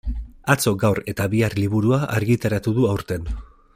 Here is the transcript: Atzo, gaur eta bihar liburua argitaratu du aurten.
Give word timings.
Atzo, 0.53 0.71
gaur 0.83 1.01
eta 1.13 1.27
bihar 1.33 1.57
liburua 1.65 2.01
argitaratu 2.21 2.75
du 2.79 2.89
aurten. 2.95 3.31